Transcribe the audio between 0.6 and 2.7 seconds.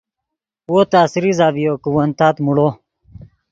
وو تس ریزہ ڤیو کہ ون تات موڑو